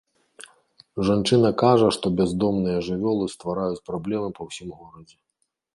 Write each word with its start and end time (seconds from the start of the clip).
Жанчына 1.09 1.51
кажа, 1.63 1.91
што 1.97 2.13
бяздомныя 2.23 2.79
жывёлы 2.89 3.25
ствараюць 3.39 3.83
праблемы 3.93 4.29
па 4.41 4.51
ўсім 4.51 4.69
горадзе. 4.81 5.17